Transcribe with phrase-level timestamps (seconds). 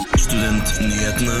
[0.00, 1.32] Studentnyhetene.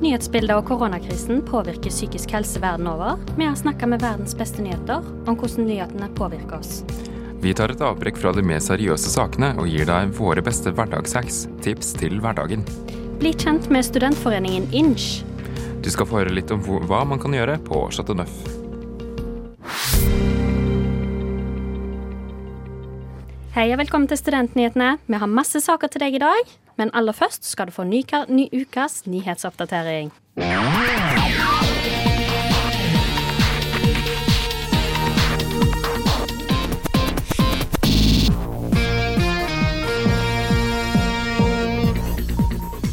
[0.00, 3.16] Nyhetsbildet og koronakrisen påvirker psykisk helse verden over.
[3.36, 6.82] Vi har snakka med verdens beste nyheter om hvordan nyhetene påvirker oss.
[7.40, 11.46] Vi tar et avbrekk fra de mer seriøse sakene og gir deg våre beste hverdagshacks,
[11.64, 12.66] tips til hverdagen.
[13.20, 15.22] Bli kjent med studentforeningen Inch.
[15.80, 18.59] Du skal få høre litt om hva man kan gjøre på Chateau Neuf.
[23.50, 24.92] Hei og velkommen til Studentnyhetene.
[25.10, 28.04] Vi har masse saker til deg i dag, men aller først skal du få ny,
[28.30, 30.12] ny ukas nyhetsoppdatering.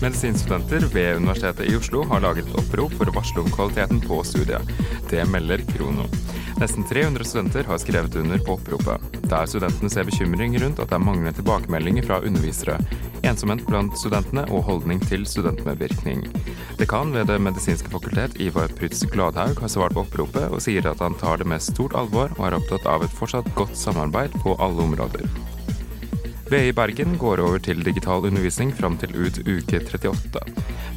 [0.01, 4.23] Medisinstudenter ved Universitetet i Oslo har laget et opprop for å varsle om kvaliteten på
[4.25, 4.73] studiet.
[5.13, 6.09] Det melder Krono.
[6.57, 10.97] Nesten 300 studenter har skrevet under på oppropet, der studentene ser bekymring rundt at det
[10.97, 12.79] er manglende tilbakemeldinger fra undervisere,
[13.21, 16.23] ensomhet blant studentene og holdning til studentmedvirkning.
[16.79, 21.03] Dekan ved Det medisinske fakultet, Ivar Prytz Gladhaug, har svart på oppropet og sier at
[21.05, 24.57] han tar det med stort alvor og er opptatt av et fortsatt godt samarbeid på
[24.57, 25.29] alle områder.
[26.47, 30.39] BI Bergen går over til digital undervisning fram til ut uke 38.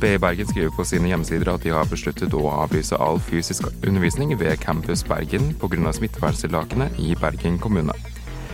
[0.01, 4.31] BI Bergen skriver på sine hjemmesider at de har besluttet å avlyse all fysisk undervisning
[4.39, 5.93] ved Campus Bergen pga.
[5.93, 7.97] smitteverntiltakene i Bergen kommune.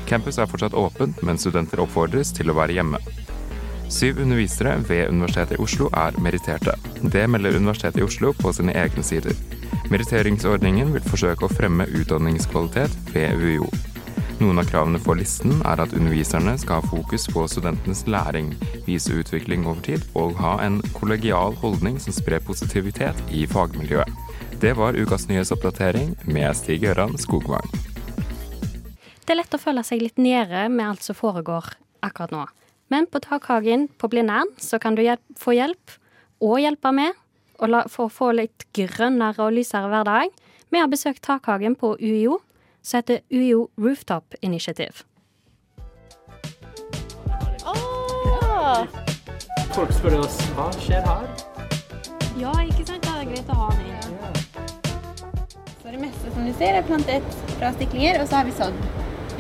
[0.09, 3.03] Campus er fortsatt åpent, men studenter oppfordres til å være hjemme.
[3.93, 6.79] Syv undervisere ved Universitetet i Oslo er meritterte.
[7.03, 9.37] Det melder Universitetet i Oslo på sine egne sider.
[9.93, 13.69] Meritteringsordningen vil forsøke å fremme utdanningskvalitet ved UiO.
[14.37, 18.51] Noen av kravene på listen er at underviserne skal ha fokus på studentenes læring,
[18.85, 24.11] vise utvikling over tid og ha en kollegial holdning som sprer positivitet i fagmiljøet.
[24.61, 27.65] Det var ukas nyhetsoppdatering med Stig Gøran Skogvang.
[29.25, 31.73] Det er lett å føle seg litt nede med alt som foregår
[32.05, 32.45] akkurat nå.
[32.93, 35.97] Men på Takhagen på Blindern så kan du hjelp, få hjelp
[36.45, 37.17] og hjelpe med
[37.57, 40.29] og la, for å få litt grønnere og lysere hverdag.
[40.69, 42.37] Vi har besøkt Takhagen på UiO,
[42.87, 45.03] som heter UiO Rooftop Initiative.
[49.75, 51.27] Folk spør oss hva skjer her.
[52.39, 53.03] Ja, ikke sant?
[53.03, 54.39] Det er greit å ha den inn.
[55.83, 58.79] Så det meste som du ser er plantet fra stiklinger, og så har vi sådd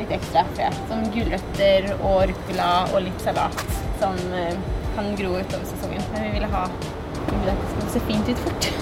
[0.01, 0.69] litt ekstra frø.
[0.91, 3.63] Som gulrøtter og ruccola og litt salat
[4.03, 4.59] som eh,
[4.99, 6.03] kan gro utover sesongen.
[6.13, 8.73] Men vi ville ha vi ville at det skulle se fint ut fort.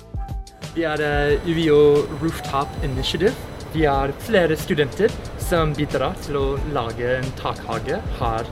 [0.75, 1.83] Vi er uh, UiO
[2.23, 3.54] Rooftop Initiative.
[3.75, 5.11] Vi er flere studenter
[5.43, 8.51] som bidrar til å lage en takhage her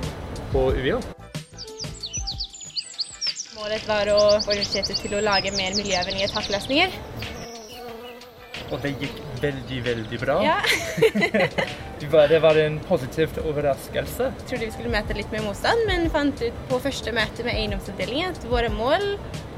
[0.50, 0.96] på UiO.
[3.54, 6.98] Målet var å få universitetet til å lage mer miljøvennlige takløsninger.
[8.72, 10.40] Og det gikk veldig, veldig bra.
[10.42, 10.58] Ja.
[12.02, 14.32] Det var, det var en positiv overraskelse.
[14.40, 17.54] Jeg trodde vi skulle møte litt mer motstand, men fant ut på første møte med
[17.54, 19.12] eiendomsavdelingen at våre mål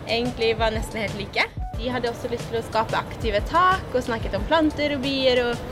[0.05, 1.49] egentlig var nesten helt like.
[1.79, 5.41] De hadde også lyst til å skape aktive tak og snakket om planter og bier
[5.49, 5.65] og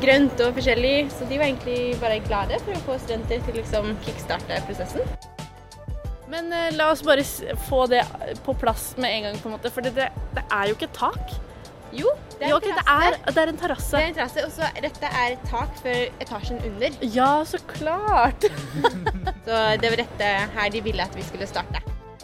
[0.00, 3.60] grønt og forskjellig, så de var egentlig bare glade for å få studenter til å
[3.60, 5.04] liksom kickstarte prosessen.
[6.30, 7.24] Men eh, la oss bare
[7.66, 8.04] få det
[8.46, 9.72] på plass med en gang, på en måte.
[9.74, 10.06] For det, det,
[10.36, 11.34] det er jo ikke tak.
[11.90, 13.98] Jo, det er Jo, en det, er, det er en Det terrasse.
[13.98, 16.94] er en terrasse, og så dette er et tak for etasjen under.
[17.02, 18.46] Ja, så klart.
[19.50, 21.80] Så det var dette her de ville at vi skulle starte.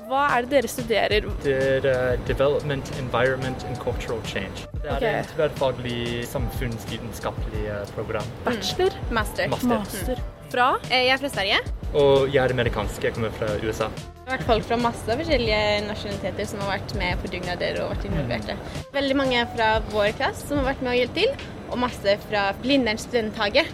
[0.06, 1.24] Hva er det dere studerer?
[1.42, 4.66] Det er uh, Development, Environment and Cultural Change.
[4.76, 5.20] Det er okay.
[5.20, 8.28] et tverrfaglig samfunnsvitenskapelig uh, program.
[8.44, 8.94] Bachelor?
[9.10, 9.48] Master.
[9.50, 9.72] Master.
[9.72, 10.20] Master?
[10.52, 10.68] Fra?
[10.90, 11.58] Eh, Jeg er fra Sverige.
[11.98, 13.88] Og jeg er amerikansk, jeg kommer fra USA.
[13.96, 17.90] Det har vært folk fra masse forskjellige nasjonaliteter som har vært med på dugnader og
[17.94, 18.56] vært involverte.
[18.94, 22.46] Veldig mange fra vår klasse som har vært med og hjulpet til, og masse fra
[22.62, 23.66] Blindern studenthage.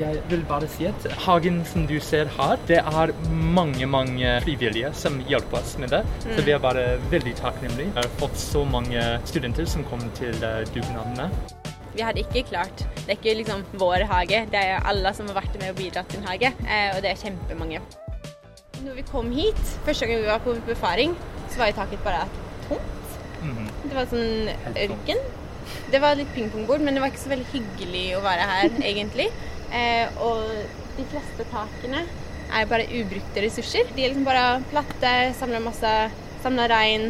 [0.00, 4.88] Jeg vil bare si at hagen som du ser her, det er mange, mange frivillige
[4.98, 6.00] som hjelper oss med det.
[6.24, 6.82] Så vi er bare
[7.12, 7.92] veldig takknemlige.
[7.92, 11.28] Vi har fått så mange studenter som kommer til uh, dugnadene.
[11.94, 15.38] Vi hadde ikke klart Det er ikke liksom vår hage, det er alle som har
[15.38, 17.84] vært med og bidratt til en hage, eh, og det er kjempemange.
[18.82, 21.14] Når vi kom hit, første gang vi var på befaring,
[21.54, 22.26] så var jo taket bare
[22.66, 23.18] tomt.
[23.46, 23.72] Mhm.
[23.86, 25.26] Det var sånn ørken.
[25.94, 29.30] Det var litt pingpongbord, men det var ikke så veldig hyggelig å være her, egentlig.
[29.72, 30.44] Eh, og
[30.98, 32.04] de fleste takene
[32.54, 33.88] er bare ubrukte ressurser.
[33.94, 35.94] De er liksom bare platte, samler masse,
[36.44, 37.08] samler regn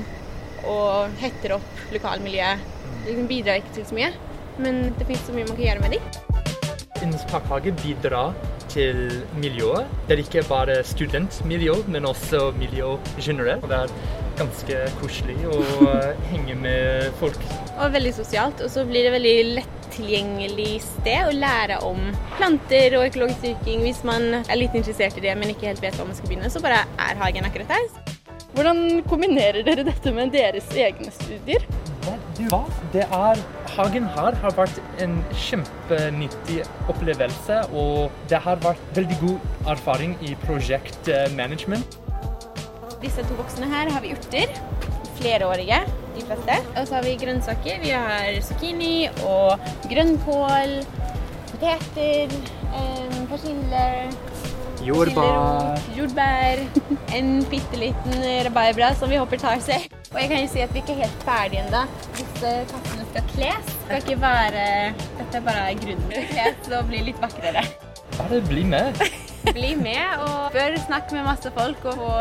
[0.70, 2.62] og hetter opp lokalmiljøet.
[3.04, 4.12] De liksom bidrar ikke til så mye,
[4.62, 6.10] men det finnes så mye man kan gjøre med dem.
[7.04, 7.26] Innens
[7.82, 8.32] bidrar
[8.74, 9.90] til miljøet.
[10.08, 13.66] Det er ikke bare studentmiljø, men også miljø generelt.
[13.68, 13.92] Det er
[14.38, 15.60] ganske koselig å
[16.30, 17.38] henge med folk.
[17.76, 22.00] Og veldig sosialt, og så blir det veldig lett tilgjengelig sted å lære om
[22.36, 25.96] planter og økologisk dyrking hvis man er litt interessert i det, men ikke helt vet
[25.98, 26.50] hva man skal begynne.
[26.52, 28.14] Så bare er hagen akkurat der.
[28.54, 31.64] Hvordan kombinerer dere dette med deres egne studier?
[32.34, 32.64] Du hva?
[32.92, 33.40] Det er
[33.74, 36.60] Hagen her har vært en kjempenyttig
[36.92, 41.98] opplevelse, og det har vært veldig god erfaring i prosjektmanagement.
[43.02, 44.54] Disse to voksne her har vi urter.
[45.18, 45.80] Flerårige,
[46.16, 46.58] de fleste.
[46.74, 47.80] Og så har vi grønnsaker.
[47.84, 49.58] Vi har zucchini og
[49.90, 50.78] grønnkål,
[51.50, 52.38] poteter,
[52.74, 53.84] eh, persille
[54.84, 55.80] Jordbær.
[55.96, 56.60] Jordbær.
[57.16, 59.86] En bitte liten rabarbra som vi håper tar seg.
[60.12, 61.84] Og jeg kan jo si at vi ikke er helt ferdige ennå.
[62.18, 63.72] Disse kattene skal kles.
[63.72, 64.66] Det skal ikke være
[65.18, 67.64] Dette er bare grunnen til å kles og bli litt vakrere.
[68.18, 69.06] Bare bli med.
[69.52, 72.12] Bli med og bør snakke med masse folk og få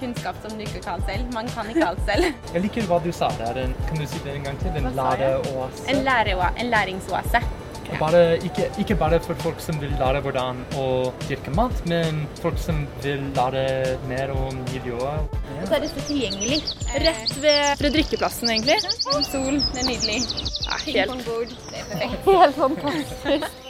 [0.00, 1.26] kunnskap som du ikke kan selv.
[1.34, 2.28] Man kan ikke alt selv.
[2.54, 3.64] Jeg liker hva du sa der.
[3.88, 4.78] Kan du si det en gang til?
[4.78, 5.88] En læreoase.
[5.90, 7.42] En, lære, en læringsoase.
[7.90, 7.98] Ja.
[7.98, 10.84] Bare, ikke, ikke bare for folk som vil lære hvordan å
[11.26, 13.64] dyrke mat, men folk som vil lære
[14.06, 15.34] mer om miljøet.
[15.56, 16.60] Og så er det så tilgjengelig.
[17.06, 18.78] Rett ved drikkeplassen, egentlig.
[19.26, 20.20] Sol, det er nydelig.
[20.68, 21.26] Ja, helt,
[21.72, 23.69] det er helt fantastisk.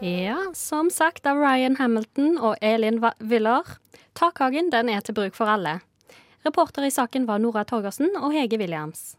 [0.00, 3.66] Ja, som sagt av Ryan Hamilton og Elin Willer.
[4.14, 5.80] Takhagen den er til bruk for alle.
[6.46, 9.16] Reporter i saken var Nora Torgersen og Hege Williams.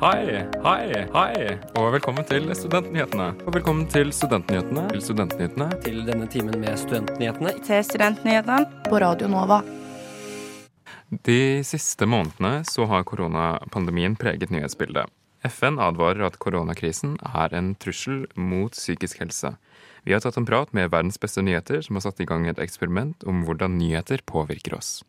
[0.00, 3.26] Hei, hei, hei, og velkommen til Studentnyhetene.
[3.44, 4.86] Og velkommen til Studentnyhetene.
[4.94, 5.68] Til Studentnyhetene.
[5.84, 7.52] til denne timen med Studentnyhetene.
[7.60, 9.60] til studentnyhetene på Radio Nova.
[11.24, 15.12] De siste månedene så har koronapandemien preget nyhetsbildet.
[15.44, 19.54] FN advarer at koronakrisen er en trussel mot psykisk helse.
[20.04, 22.60] Vi har tatt en prat med verdens beste nyheter, som har satt i gang et
[22.60, 25.02] eksperiment om hvordan nyheter påvirker oss.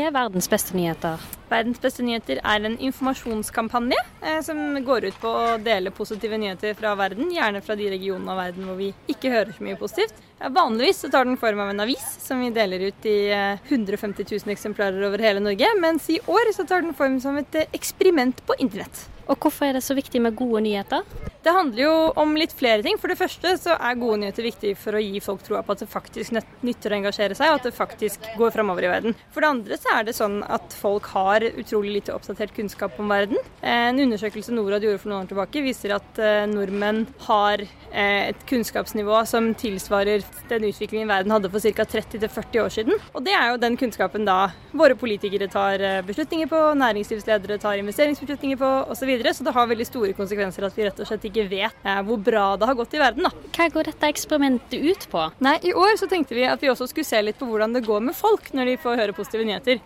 [0.00, 1.20] Er verdens beste nyheter?
[1.50, 6.76] Verdens beste nyheter er en informasjonskampanje eh, som går ut på å dele positive nyheter
[6.78, 10.22] fra verden, gjerne fra de regionene av verden hvor vi ikke hører så mye positivt.
[10.42, 14.24] Vanligvis så tar den form av en avis som vi deler ut i eh, 150
[14.30, 17.70] 000 eksemplarer over hele Norge, mens i år så tar den form som et eh,
[17.76, 19.08] eksperiment på internett.
[19.28, 21.04] Og hvorfor er det så viktig med gode nyheter?
[21.42, 22.98] Det handler jo om litt flere ting.
[23.02, 25.82] For det første så er gode nyheter viktig for å gi folk troa på at
[25.82, 29.16] det faktisk nytter å engasjere seg, og at det faktisk går framover i verden.
[29.34, 33.10] For det andre så er det sånn at folk har utrolig lite oppdatert kunnskap om
[33.10, 33.40] verden.
[33.60, 38.30] Eh, En undersøkelse Norad gjorde for noen år tilbake, viser at eh, nordmenn har eh,
[38.30, 41.84] et kunnskapsnivå som tilsvarer den utviklingen verden hadde for ca.
[41.84, 43.02] 30-40 år siden.
[43.12, 48.60] Og det er jo den kunnskapen da våre politikere tar beslutninger på, næringslivsledere tar investeringsbeslutninger
[48.62, 49.11] på osv.
[49.12, 49.34] Så, videre.
[49.34, 52.16] så det har veldig store konsekvenser at vi rett og slett ikke vet eh, hvor
[52.16, 53.26] bra det har gått i verden.
[53.28, 53.50] da.
[53.52, 55.26] Hva går dette eksperimentet ut på?
[55.44, 57.84] Nei, I år så tenkte vi at vi også skulle se litt på hvordan det
[57.84, 59.82] går med folk når de får høre positive nyheter.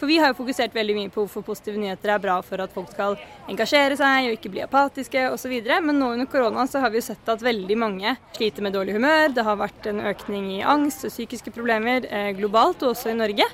[0.00, 2.72] For vi har jo fokusert veldig mye på hvorfor positive nyheter er bra for at
[2.72, 3.18] folk skal
[3.52, 5.52] engasjere seg og ikke bli apatiske osv.
[5.84, 8.96] Men nå under korona så har vi jo sett at veldig mange sliter med dårlig
[8.96, 9.34] humør.
[9.36, 13.18] Det har vært en økning i angst og psykiske problemer eh, globalt og også i
[13.20, 13.44] Norge.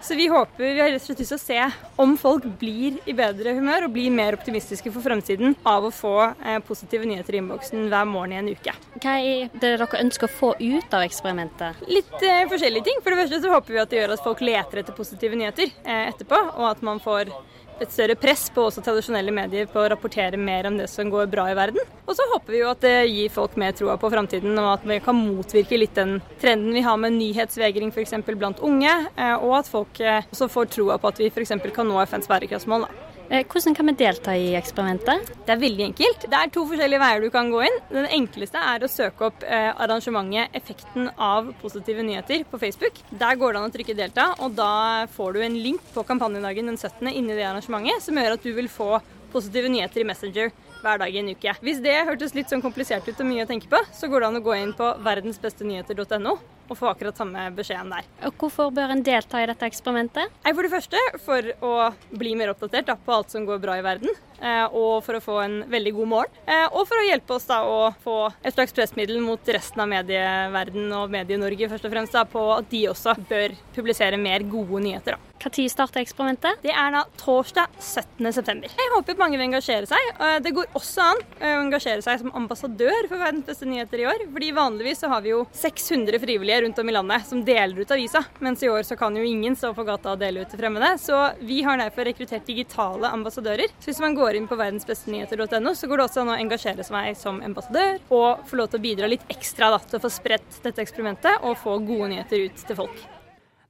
[0.00, 2.98] Så vi håper, vi har rett og slett lyst til å se om folk blir
[3.08, 7.36] i bedre humør og blir mer optimistiske for fremtiden av å få eh, positive nyheter
[7.36, 8.76] i innboksen hver morgen i en uke.
[9.02, 11.82] Hva er det dere ønsker å få ut av eksperimentet?
[11.90, 13.02] Litt eh, forskjellige ting.
[13.02, 15.72] For det første så håper vi at det gjør at folk leter etter positive nyheter
[15.82, 17.32] eh, etterpå, og at man får
[17.80, 21.28] et større press på også tradisjonelle medier på å rapportere mer om det som går
[21.32, 21.82] bra i verden.
[22.06, 24.86] Og så håper vi jo at det gir folk mer troa på framtiden, og at
[24.88, 28.16] vi kan motvirke litt den trenden vi har med nyhetsvegring f.eks.
[28.32, 31.58] blant unge, eh, og at folk eh, også får troa på at vi f.eks.
[31.74, 32.88] kan nå FNs bærekraftsmål.
[32.88, 33.15] da.
[33.28, 35.32] Eh, Hvordan kan vi delta i eksperimentet?
[35.46, 36.26] Det er veldig enkelt.
[36.30, 37.78] Det er to forskjellige veier du kan gå inn.
[37.90, 43.02] Den enkleste er å søke opp eh, arrangementet 'Effekten av positive nyheter' på Facebook.
[43.10, 46.70] Der går det an å trykke 'delta', og da får du en link på kampanjedagen
[46.70, 47.10] den 17.
[47.10, 49.00] inni det arrangementet, som gjør at du vil få
[49.32, 50.52] positive nyheter i Messenger
[50.82, 51.56] hver dag i en uke.
[51.66, 54.28] Hvis det hørtes litt sånn komplisert ut og mye å tenke på, så går det
[54.28, 56.38] an å gå inn på verdensbestenyheter.no
[56.70, 58.04] og få akkurat samme beskjeden der.
[58.26, 60.32] Og hvorfor bør en delta i dette eksperimentet?
[60.46, 61.72] For det første for å
[62.16, 64.10] bli mer oppdatert da, på alt som går bra i verden.
[64.40, 66.32] eh, Og for å få en veldig god morgen.
[66.46, 69.88] eh, Og for å hjelpe oss da å få et slags pressmiddel mot resten av
[69.88, 74.82] medieverden og Medie-Norge først og fremst da, på at de også bør publisere mer gode
[74.82, 75.16] nyheter.
[75.16, 75.25] da.
[75.36, 76.58] Når starter eksperimentet?
[76.64, 78.32] Det er da torsdag 17.
[78.34, 78.72] september.
[78.72, 80.08] Jeg håper mange vil engasjere seg.
[80.42, 84.24] Det går også an å engasjere seg som ambassadør for Verdens beste nyheter i år.
[84.32, 87.94] Fordi vanligvis så har vi jo 600 frivillige rundt om i landet som deler ut
[87.94, 90.60] avisa, mens i år så kan jo ingen stå på gata og dele ut til
[90.60, 90.92] fremmede.
[91.02, 93.70] Så vi har derfor rekruttert digitale ambassadører.
[93.78, 97.12] Så hvis man går inn på verdensbestenyheter.no, så går det også an å engasjere seg
[97.20, 100.62] som ambassadør og få lov til å bidra litt ekstra da, til å få spredt
[100.64, 103.06] dette eksperimentet og få gode nyheter ut til folk.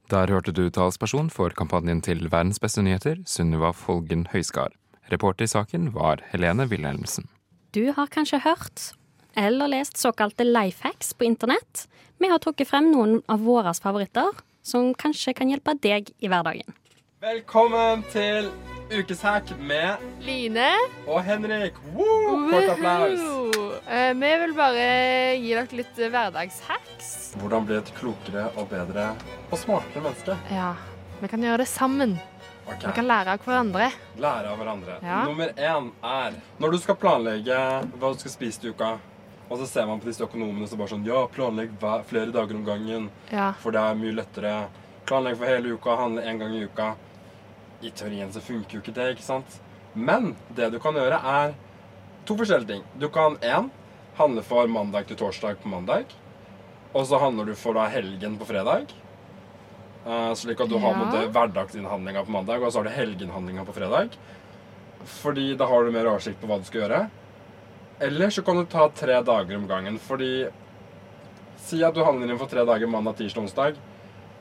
[0.07, 4.71] Der hørte du talsperson for kampanjen til Verdens beste nyheter, Sunniva Folgen Høiskar.
[5.11, 7.27] Reporter i saken var Helene Wilhelmsen.
[7.75, 8.93] Du har kanskje hørt
[9.35, 11.89] eller lest såkalte life hacks på internett.
[12.23, 14.31] Vi har trukket frem noen av våre favoritter,
[14.63, 16.71] som kanskje kan hjelpe deg i hverdagen.
[17.19, 18.47] Velkommen til
[18.91, 20.67] ukeshack med Line.
[21.07, 21.73] og Henrik.
[21.93, 22.49] Woo!
[22.51, 23.19] Kort applaus.
[23.87, 24.85] Eh, vi vil bare
[25.39, 27.11] gi dere litt hverdagshacks.
[27.41, 29.09] Hvordan bli et klokere og bedre
[29.51, 30.37] og smartere menneske?
[30.51, 30.73] Ja,
[31.21, 32.17] vi kan gjøre det sammen.
[32.67, 32.89] Okay.
[32.89, 33.91] Vi kan lære av hverandre.
[34.19, 34.97] Lære av hverandre.
[35.03, 35.21] Ja.
[35.23, 37.59] Nummer én er når du skal planlegge
[37.95, 38.97] hva du skal spise til uka,
[39.47, 41.71] og så ser man på disse økonomene som bare sånn Ja, planlegg
[42.09, 43.53] flere dager om gangen, Ja.
[43.53, 44.67] for det er mye lettere.
[45.07, 46.95] Planlegg for hele uka, handle én gang i uka.
[47.81, 49.59] I teorien så funker jo ikke det, ikke sant?
[49.93, 51.53] Men det du kan gjøre, er
[52.25, 52.85] to forskjellige ting.
[52.97, 53.69] Du kan én
[54.17, 56.05] handle for mandag til torsdag på mandag.
[56.93, 58.89] Og så handler du for da helgen på fredag.
[60.07, 60.81] Uh, slik at du Ja.
[60.81, 64.09] har måte hverdagsinnhandlinga på mandag, og så har du helgenhandlinga på fredag.
[65.05, 67.09] Fordi da har du mer oversikt på hva du skal gjøre.
[67.99, 70.49] Eller så kan du ta tre dager om gangen, fordi
[71.67, 73.75] Si at du handler inn for tre dager mandag, tirsdag, onsdag.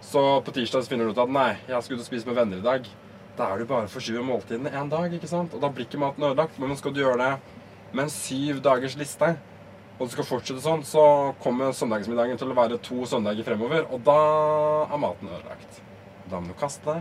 [0.00, 2.62] Så på tirsdag så finner du ut at nei, jeg og spise med venner i
[2.62, 2.86] dag.
[3.36, 5.52] Da er du bare forskyver måltidene én dag, ikke sant?
[5.52, 6.56] Og da blir ikke maten ødelagt.
[6.58, 7.32] Men skal du gjøre det
[7.92, 9.28] med en syv dagers liste,
[9.96, 11.02] og du skal fortsette sånn, så
[11.40, 14.16] kommer søndagsmiddagen til å være to søndager fremover, og da
[14.90, 15.78] er maten ødelagt.
[16.30, 16.98] Da må du kaste det,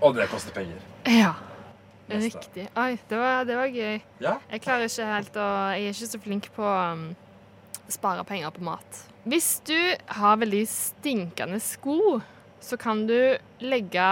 [0.00, 0.80] og det koster penger.
[1.06, 1.36] Ja.
[2.08, 2.40] Neste.
[2.40, 2.64] Riktig.
[2.72, 3.98] Oi, det var, det var gøy.
[4.24, 4.38] Ja?
[4.48, 7.02] Jeg klarer ikke helt å Jeg er ikke så flink på um,
[7.92, 9.02] spare penger på mat.
[9.28, 9.76] Hvis du
[10.16, 12.22] har veldig stinkende sko,
[12.60, 13.16] så kan du
[13.62, 14.06] legge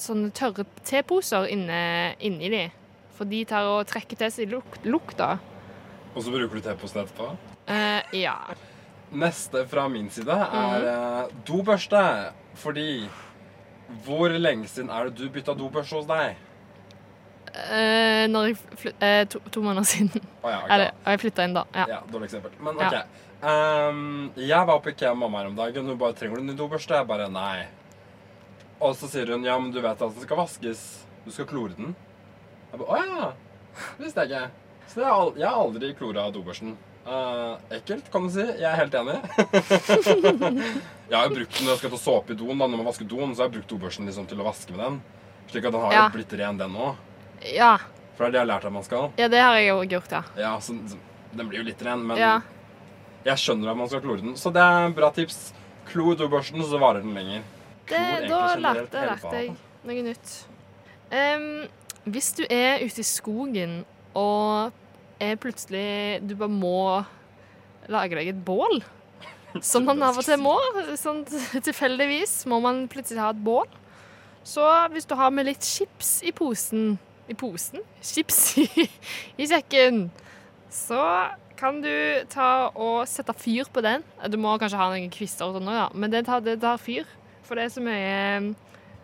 [0.00, 1.80] sånne tørre teposer inne,
[2.22, 2.66] inni de.
[3.16, 5.36] For de tar og trekker til seg luk lukta.
[6.12, 7.32] Og så bruker du teposen etterpå?
[7.68, 8.36] Uh, ja.
[9.12, 11.36] Neste fra min side er mm.
[11.48, 12.04] dobørste.
[12.60, 13.06] Fordi
[14.04, 16.40] hvor lenge siden er det du bytta dobørste hos deg?
[17.52, 20.22] Eh, når jeg eh, to, to måneder siden.
[20.42, 20.70] Oh, ja, okay.
[20.74, 21.64] Eller, og jeg flytta inn da.
[21.76, 21.84] Ja.
[21.90, 22.54] Ja, dårlig eksempel.
[22.64, 22.88] Men Ja.
[22.88, 23.20] OK.
[23.42, 25.86] Ehm, jeg var på IKEA med mamma her om dagen.
[25.90, 27.66] Hun bare 'Trenger du ny dobørste?' Jeg bare nei.
[28.80, 31.02] Og så sier hun 'Ja, men du vet at den skal vaskes.
[31.26, 31.94] Du skal klore den'.
[32.72, 33.32] Jeg bare 'Å ja'.
[33.98, 34.50] Visste jeg ikke.
[34.86, 36.76] Så jeg har, al- jeg har aldri klora dobørsten.
[37.04, 38.44] Uh, ekkelt, kan du si.
[38.46, 39.18] Jeg er helt enig.
[41.10, 42.58] jeg har jo brukt den når jeg skal ta såpe i doen.
[42.58, 44.84] da, Når man vasker doen, så har jeg brukt dobørsten liksom, til å vaske med
[44.84, 45.00] den.
[45.50, 46.94] Slik at den har jo blitt ren, den òg.
[47.50, 47.76] Ja.
[48.16, 49.08] For det er det jeg har lært at man skal.
[49.18, 50.22] ja, det har jeg jo gjort, ja.
[50.38, 50.76] Ja, så,
[51.32, 52.36] Den blir jo litt ren, men ja.
[53.24, 54.36] jeg skjønner at man skal klore den.
[54.36, 55.52] Så det er bra tips.
[55.88, 57.42] Klo dobørsten, så varer den lenger.
[57.88, 59.54] Det, da lærte, lærte jeg
[59.88, 60.34] noe nytt.
[61.12, 61.46] Um,
[62.12, 63.82] hvis du er ute i skogen
[64.18, 64.72] og
[65.22, 67.02] er plutselig Du bare må
[67.90, 68.82] lage deg et bål.
[69.60, 70.54] Som man av og til må.
[70.96, 71.24] Sånn
[71.68, 73.68] tilfeldigvis må man plutselig ha et bål.
[74.46, 76.96] Så hvis du har med litt chips i posen
[77.32, 77.84] I posen?
[78.04, 78.66] Chips i,
[79.40, 80.04] i sekken.
[80.72, 81.00] Så
[81.58, 81.92] kan du
[82.32, 84.04] ta og sette fyr på den.
[84.32, 85.88] Du må kanskje ha noen kvister og sånn òg, ja.
[85.94, 87.08] Men det tar, det tar fyr.
[87.46, 88.52] For det er så mye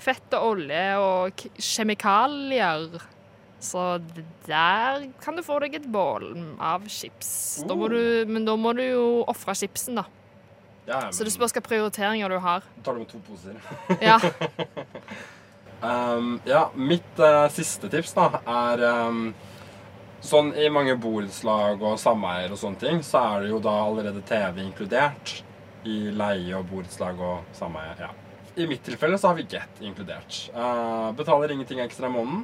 [0.02, 2.98] fett og olje og kjemikalier.
[3.62, 3.84] Så
[4.46, 6.30] der kan du få deg et bål
[6.62, 7.30] av chips.
[7.66, 10.06] Da du, men da må du jo ofre chipsen, da.
[10.88, 12.62] Ja, men Så det spørs hvilke prioriteringer du har.
[12.78, 13.58] Da tar du med to poser.
[14.00, 14.18] Ja.
[15.80, 19.28] Um, ja, mitt uh, siste tips da er um,
[20.18, 24.24] Sånn i mange borettslag og sameier og sånne ting, så er det jo da allerede
[24.26, 25.36] TV inkludert
[25.86, 27.92] i leie og borettslag og sameie.
[28.00, 28.08] Ja.
[28.58, 30.40] I mitt tilfelle så har vi Get inkludert.
[30.56, 32.42] Uh, betaler ingenting ekstra i måneden.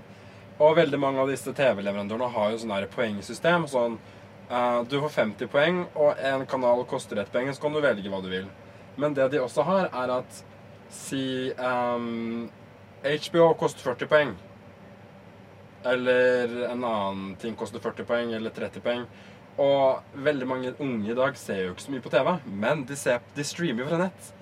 [0.63, 3.67] Og veldig mange av disse TV-leverandørene har jo sånn poengsystem.
[3.67, 3.99] Sånn
[4.53, 8.13] uh, du får 50 poeng, og en kanal koster ett poeng, så kan du velge
[8.13, 8.47] hva du vil.
[8.95, 10.45] Men det de også har, er at
[10.95, 12.47] si um,
[13.05, 14.35] HBO koster 40 poeng.
[15.85, 19.05] Eller en annen ting koster 40 poeng eller 30 poeng.
[19.61, 22.97] Og veldig mange unge i dag ser jo ikke så mye på TV, men de,
[22.99, 24.33] ser, de streamer fra nett.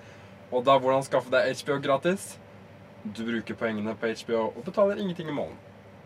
[0.53, 2.33] Og da hvordan skaffe deg HBO gratis?
[3.03, 5.59] Du bruker poengene på HBO og betaler ingenting i måneden.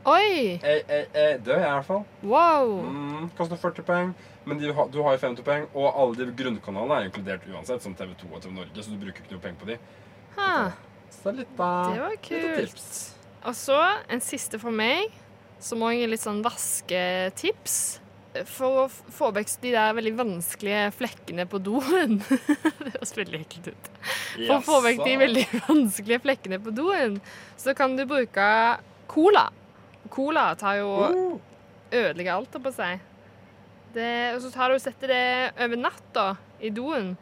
[0.08, 0.58] Oi!
[0.64, 2.04] Ei, ei, ei, det gjør jeg i hvert fall.
[2.24, 2.74] Wow!
[2.88, 4.14] Mm, koster 40 poeng,
[4.48, 7.96] men de, du har jo 50 poeng, og alle de grunnkanalene er inkludert uansett, som
[7.98, 9.78] TV 2 og TV Norge, så du bruker ikke noe penger på de.
[10.38, 10.54] Ha,
[11.12, 12.74] Så litt av det var kult.
[12.74, 12.98] tips.
[13.48, 13.78] Og så
[14.12, 15.12] en siste for meg,
[15.64, 17.78] som òg er litt sånn vasketips.
[18.46, 22.20] For å få vekk de der veldig vanskelige flekkene på doen.
[22.84, 23.90] det høres veldig ekkelt ut.
[24.36, 27.18] For å få vekk de veldig vanskelige flekkene på doen,
[27.58, 28.50] så kan du bruke
[29.10, 29.48] cola.
[30.14, 31.40] Cola tar jo Oh.
[31.90, 32.92] ødelegger alt, holdt på å si.
[33.98, 35.24] Og så tar du og setter det
[35.64, 36.26] over natta
[36.62, 37.16] i doen.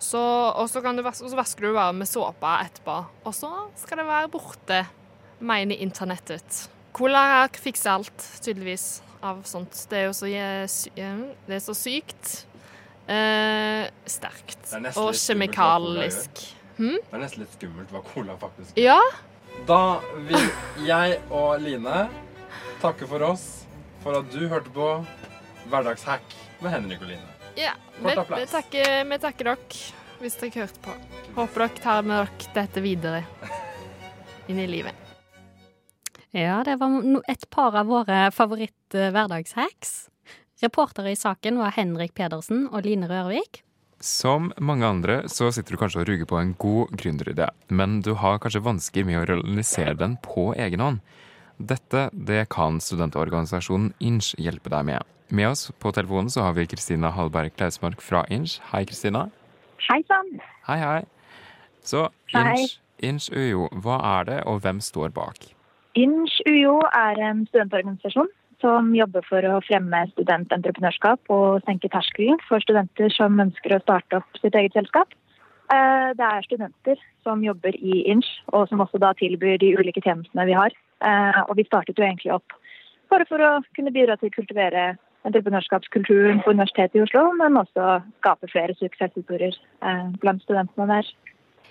[0.00, 0.20] Så,
[0.56, 2.96] og så, kan du så vasker du bare med såpe etterpå.
[3.28, 4.82] Og så skal det være borte,
[5.44, 6.64] mener internettet.
[6.96, 9.76] Cola fikser alt, tydeligvis, av sånt.
[9.90, 12.32] Det er jo så, det er så sykt.
[13.10, 14.72] Eh, sterkt.
[14.72, 16.44] Er Og kjemikalisk.
[16.78, 16.96] Hmm?
[16.96, 19.00] Det er nesten litt skummelt hva cola faktisk Ja.
[19.68, 20.46] Da vil
[20.86, 22.06] jeg og Line
[22.80, 23.66] takke for oss
[24.00, 24.88] for at du hørte på
[25.68, 27.39] Hverdagshack med Henrik og Line.
[27.60, 27.74] Ja.
[28.00, 29.90] Vi, vi, takker, vi takker dere
[30.20, 30.96] hvis dere hørte på.
[31.36, 33.22] Håper dere tar med dere dette videre
[34.50, 34.96] inn i livet.
[36.30, 39.96] Ja, det var et par av våre favoritt-hverdagshacks.
[40.62, 43.64] Reportere i saken var Henrik Pedersen og Line Rørvik.
[44.00, 48.14] Som mange andre så sitter du kanskje og ruger på en god gründeridé, men du
[48.16, 51.02] har kanskje vansker med å realisere den på egen hånd.
[51.60, 55.04] Dette det kan studentorganisasjonen Inch hjelpe deg med.
[55.28, 58.56] Med oss på telefonen så har vi Kristina Hallberg Klausmark fra Inch.
[58.72, 59.26] Hei, Kristina.
[59.84, 60.40] Hei sann.
[60.66, 61.02] Hei, hei.
[61.84, 62.08] Så.
[62.32, 65.52] Inch, Inch UiO, hva er det, og hvem står bak?
[66.00, 72.60] Inch UiO er en studentorganisasjon som jobber for å fremme studententreprenørskap og senke terskelen for
[72.64, 75.12] studenter som ønsker å starte opp sitt eget selskap.
[75.72, 80.00] Eh, Det er studenter som jobber i Inch, og som også da tilbyr de ulike
[80.00, 80.72] tjenestene vi har.
[81.00, 82.56] Eh, Og vi startet jo egentlig opp
[83.10, 84.82] bare for å kunne bidra til å kultivere
[85.26, 91.10] entreprenørskapskulturen på Universitetet i Oslo, men også skape flere suksesshistorier eh, blant studentene der.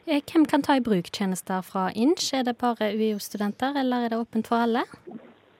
[0.05, 2.33] Eh, Hvem kan ta i bruk tjenester fra Inch?
[2.33, 4.83] Er det bare UiO-studenter, eller er det åpent for alle?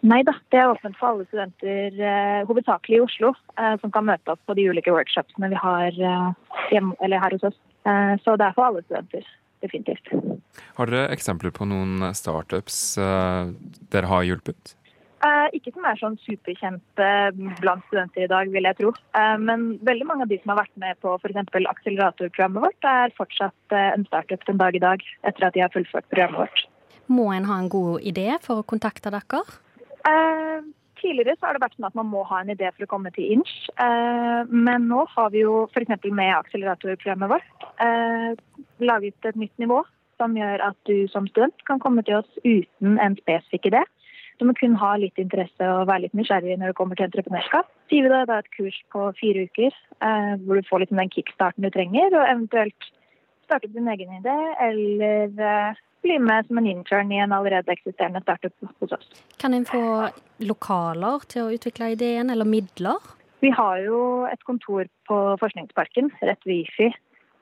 [0.01, 4.05] Nei da, det er åpent for alle studenter, eh, hovedsakelig i Oslo, eh, som kan
[4.07, 7.57] møte opp på de ulike workshopsene vi har eh, eller her hos oss.
[7.85, 9.25] Eh, så det er for alle studenter,
[9.63, 10.11] definitivt.
[10.79, 13.53] Har dere eksempler på noen startups eh,
[13.93, 14.75] dere har hjulpet?
[15.19, 17.07] Eh, ikke som er sånn superkjente
[17.59, 18.93] blant studenter i dag, vil jeg tro.
[19.19, 21.41] Eh, men veldig mange av de som har vært med på f.eks.
[21.73, 25.73] akseleratorprogrammet vårt, er fortsatt eh, en startup den dag i dag, etter at de har
[25.75, 26.65] fullført programmet vårt.
[27.11, 29.43] Må en ha en god idé for å kontakte dere?
[30.07, 30.63] Eh,
[31.01, 33.11] tidligere så har det vært sånn at man må ha en idé for å komme
[33.15, 33.53] til Inch.
[33.75, 35.98] Eh, men nå har vi jo f.eks.
[36.07, 38.31] med akseleratorprogrammet vårt eh,
[38.85, 39.83] laget et nytt nivå
[40.20, 43.83] som gjør at du som student kan komme til oss uten en spesifikk idé.
[44.39, 47.68] Du må kun ha litt interesse og være litt nysgjerrig når det kommer til entreprenørskap.
[47.87, 51.11] Så gir vi deg et kurs på fire uker eh, hvor du får litt den
[51.11, 52.89] kickstarten du trenger, og eventuelt
[53.44, 57.75] starte opp din egen idé, eller eh, bli med som en intern i en allerede
[57.75, 59.09] eksisterende startup hos oss.
[59.44, 59.83] Kan en få
[60.39, 63.11] lokaler til å utvikle ideen, eller midler?
[63.44, 66.89] Vi har jo et kontor på Forskningsparken, rett ved IFI,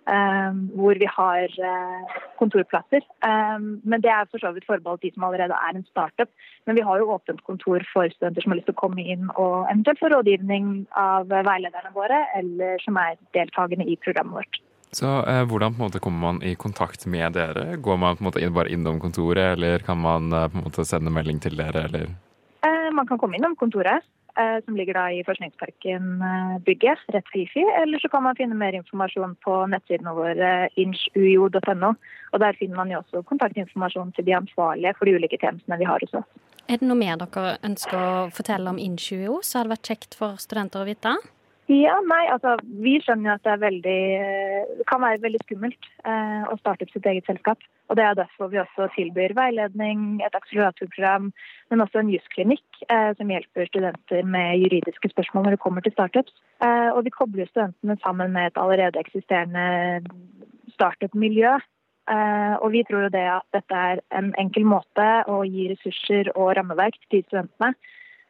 [0.07, 3.03] hvor vi har eh, kontorplasser.
[3.27, 6.31] Eh, men det er for så vidt forbeholdt de som allerede er en startup.
[6.67, 9.27] Men vi har jo åpent kontor for studenter som har lyst til å komme inn
[9.35, 14.61] og eventuelt få rådgivning av veilederne våre, eller som er deltakende i programmet vårt.
[14.95, 17.75] Så eh, hvordan på en måte kommer man i kontakt med dere?
[17.75, 20.67] Går man på en måte inn, bare innom kontoret, eller kan man eh, på en
[20.69, 22.07] måte sende melding til dere, eller?
[22.63, 24.16] Eh, Man kan komme innom kontoret, eh,
[24.65, 27.63] som ligger da i Forskningsparken-bygget, rett ved IFI.
[27.81, 31.93] Eller så kan man finne mer informasjon på nettsidene våre, inchuio.no.
[32.33, 35.89] Og der finner man jo også kontaktinformasjon til de ansvarlige for de ulike tjenestene vi
[35.89, 36.29] har hos oss.
[36.67, 40.17] Er det noe mer dere ønsker å fortelle om Inch.UiO, så hadde det vært kjekt
[40.19, 41.13] for studenter å vite?
[41.67, 45.87] Ja, nei, altså Vi skjønner jo at det er veldig, eh, kan være veldig skummelt
[46.07, 47.59] eh, å starte opp sitt eget selskap.
[47.91, 51.31] Og Det er derfor vi også tilbyr veiledning, et akseleratorprogram,
[51.69, 55.91] men også en jusklinikk eh, som hjelper studenter med juridiske spørsmål når det kommer til
[55.91, 56.31] startups.
[56.63, 60.07] Eh, og vi kobler studentene sammen med et allerede eksisterende
[60.77, 61.57] startup-miljø.
[62.07, 66.31] Eh, og vi tror jo det at dette er en enkel måte å gi ressurser
[66.37, 67.73] og rammeverk til studentene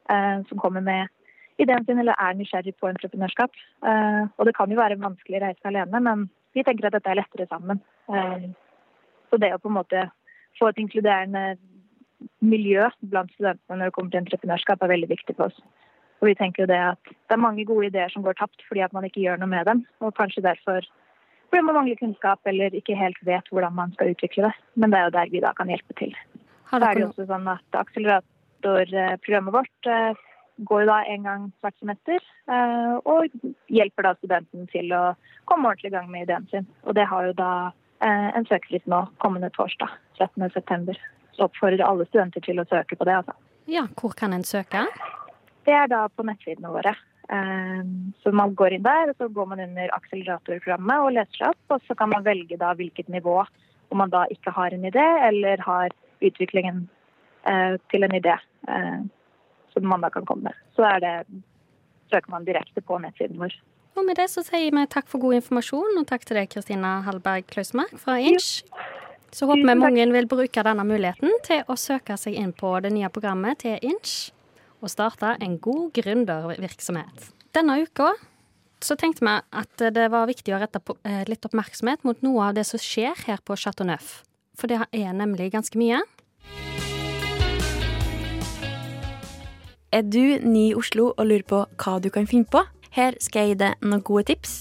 [0.10, 1.14] eh, som kommer med
[1.62, 3.56] ideen sin eller er nysgjerrig på entreprenørskap.
[3.90, 7.12] Eh, og det kan jo være vanskelig å reise alene, men vi tenker at dette
[7.12, 7.82] er lettere sammen.
[8.12, 8.48] Eh,
[9.30, 10.06] så det å på en måte
[10.60, 11.58] få et inkluderende
[12.42, 15.60] miljø blant studentene når det kommer til entreprenørskap, er veldig viktig for oss.
[16.22, 18.82] Og vi tenker jo det at det er mange gode ideer som går tapt fordi
[18.86, 19.84] at man ikke gjør noe med dem.
[20.02, 20.86] Og kanskje derfor
[21.48, 24.56] fordi man mangler kunnskap eller ikke helt vet hvordan man skal utvikle det.
[24.76, 26.16] Men det er jo der vi da kan hjelpe til.
[26.68, 30.26] Så er det jo også sånn at akseleratorprogrammet vårt eh,
[30.58, 33.34] går da en gang hvert semester eh, og
[33.74, 35.02] hjelper da studenten til å
[35.50, 36.68] komme ordentlig i gang med ideen sin.
[36.86, 37.52] Og det har jo da
[38.02, 40.98] eh, en søkerfrist nå kommende torsdag, 13.9.
[41.38, 43.20] Så oppfordrer alle studenter til å søke på det.
[43.22, 43.38] altså.
[43.70, 44.86] Ja, hvor kan en søke?
[45.68, 46.96] Det er da på nettsidene våre.
[47.30, 47.84] Eh,
[48.24, 51.64] Så man går inn der, og så går man under akseleratorprogrammet og leser seg opp.
[51.78, 53.44] Og så kan man velge da hvilket nivå,
[53.92, 56.88] om man da ikke har en idé, eller har utviklingen
[57.88, 58.34] til en idé
[59.82, 60.62] som man da kan komme med.
[60.78, 61.16] Så er det,
[62.12, 63.56] søker man direkte på nettsiden vår.
[63.98, 67.00] Og med det så sier vi takk for god informasjon, og takk til deg, Kristina
[67.08, 68.62] Hallberg Klausmark fra Inch.
[69.34, 72.94] Så håper vi mange vil bruke denne muligheten til å søke seg inn på det
[72.94, 74.30] nye programmet til Inch,
[74.82, 77.32] og starte en god gründervirksomhet.
[77.58, 78.14] Denne uka
[78.86, 82.58] så tenkte vi at det var viktig å rette eh, litt oppmerksomhet mot noe av
[82.60, 84.20] det som skjer her på Chateau Neuf.
[84.58, 86.04] For det er nemlig ganske mye.
[89.96, 92.60] Er du ny i Oslo og lurer på hva du kan finne på?
[92.92, 94.56] Her skal jeg gi deg noen gode tips.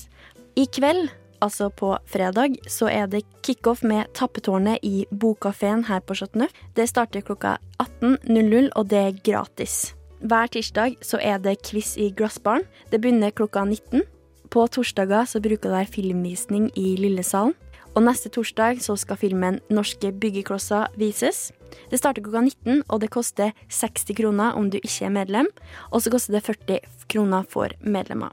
[0.55, 1.09] I kveld,
[1.43, 6.47] altså på fredag, så er det kickoff med Tappetårnet i Bokkafeen her på Chateau.
[6.79, 9.97] Det starter klokka 18.00, og det er gratis.
[10.23, 12.65] Hver tirsdag så er det quiz i Glassbaren.
[12.93, 14.07] Det begynner klokka 19.
[14.51, 17.57] På torsdager så bruker det å være filmvisning i Lillesalen.
[17.97, 21.53] Og neste torsdag så skal filmen 'Norske byggeklosser' vises.
[21.91, 25.47] Det starter klokka 19, og det koster 60 kroner om du ikke er medlem.
[25.91, 26.79] Og så koster det 40
[27.09, 28.33] kroner for medlemmer.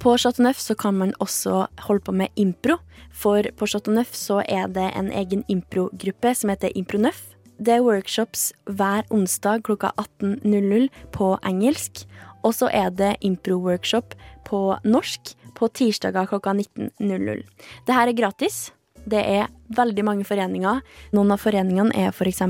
[0.00, 2.76] På Chateau Neuf så kan man også holde på med impro,
[3.12, 7.36] for på Chateau Neuf så er det en egen improgruppe som heter Impro Neuf.
[7.58, 12.06] Det er workshops hver onsdag klokka 18.00 på engelsk.
[12.42, 14.14] Og så er det impro-workshop
[14.44, 17.42] på norsk på tirsdager klokka 19.00.
[17.86, 18.75] Det her er gratis.
[19.06, 20.80] Det er veldig mange foreninger.
[21.14, 22.42] Noen av foreningene er f.eks.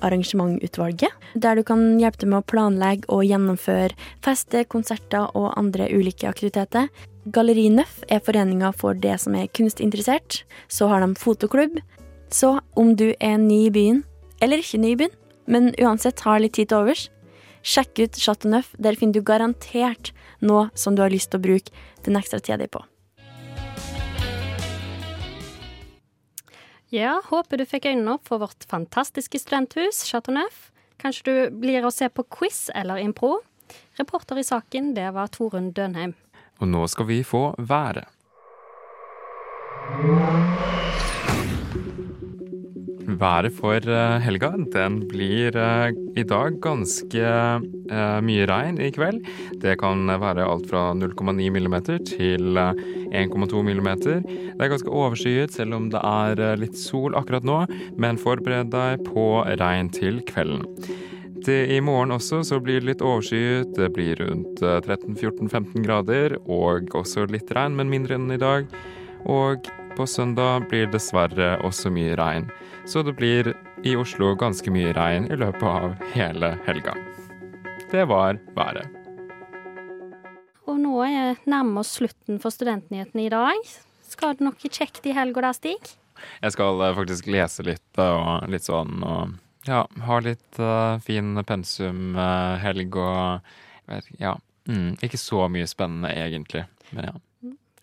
[0.00, 3.92] Arrangementutvalget, der du kan hjelpe til med å planlegge og gjennomføre
[4.24, 6.88] fester, konserter og andre ulike aktiviteter.
[7.28, 10.42] Galleri Nøff er foreninga for det som er kunstinteressert.
[10.72, 11.76] Så har de fotoklubb.
[12.32, 14.02] Så om du er ny i byen,
[14.40, 15.16] eller ikke ny i byen,
[15.48, 17.08] men uansett har litt tid til overs,
[17.64, 18.72] sjekk ut Chateau Neuf.
[18.80, 22.60] Der finner du garantert noe som du har lyst til å bruke den ekstra tida
[22.60, 22.84] di på.
[26.88, 30.70] Ja, håper du fikk øynene opp for vårt fantastiske studenthus, Chateau Neuf.
[30.98, 33.42] Kanskje du blir å se på quiz eller impro.
[34.00, 36.14] Reporter i saken, det var Torunn Dønheim.
[36.58, 38.08] Og nå skal vi få været.
[43.18, 49.24] Været for eh, helga den blir eh, i dag ganske eh, mye regn i kveld.
[49.58, 54.22] Det kan være alt fra 0,9 millimeter til 1,2 millimeter.
[54.22, 57.64] Det er ganske overskyet selv om det er litt sol akkurat nå,
[57.98, 60.66] men forbered deg på regn til kvelden.
[61.48, 63.72] I morgen også så blir det litt overskyet.
[63.78, 68.68] Det blir rundt 13-14-15 grader, og også litt regn, men mindre enn i dag.
[69.24, 72.50] Og på søndag blir dessverre også mye regn.
[72.88, 76.94] Så det blir i Oslo ganske mye regn i løpet av hele helga.
[77.90, 78.86] Det var været.
[80.64, 83.58] Og nå er nærmer oss slutten for Studentnyhetene i dag.
[84.08, 85.90] Skal du noe kjekt i helga da, Stig?
[86.40, 89.34] Jeg skal eh, faktisk lese litt og litt sånn og
[89.68, 94.32] ja, ha litt uh, fin pensumhelg uh, og vet, ja.
[94.64, 96.64] Mm, ikke så mye spennende egentlig,
[96.96, 97.14] men ja.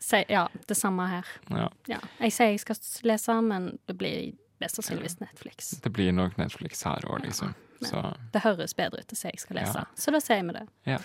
[0.02, 1.30] Se, ja, det samme her.
[1.54, 1.70] Ja.
[1.90, 2.02] Ja.
[2.26, 4.34] Jeg sier jeg skal lese, men det blir
[4.66, 5.72] mest sannsynligvis Netflix.
[5.86, 7.54] Det blir nok Netflix her òg, liksom.
[7.86, 8.00] Så
[8.34, 9.86] Det høres bedre ut å si jeg skal lese, Ja.
[10.00, 10.68] så da sier vi det.
[10.88, 11.00] ja.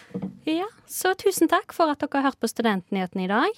[0.46, 3.50] Ja, Så tusen takk for at dere har hørt på Studentnyhetene i dag.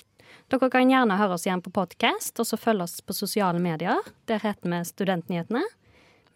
[0.50, 4.00] Dere kan gjerne høre oss igjen på podkast, og så følge oss på sosiale medier.
[4.26, 5.62] Der heter vi Studentnyhetene.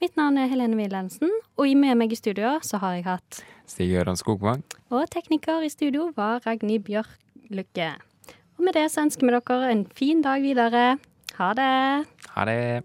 [0.01, 3.89] Mitt navn er Helene Wilhelmsen, og med meg i studio så har jeg hatt Stig
[3.91, 4.63] Gøran Skogvang.
[4.93, 7.89] Og tekniker i studio var Ragnhild Bjørk-Lykke.
[8.59, 10.99] Og med det så ønsker vi dere en fin dag videre.
[11.39, 12.07] Ha det.
[12.37, 12.85] Ha det.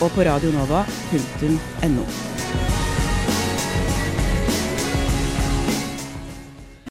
[0.00, 2.35] og på radionova.no.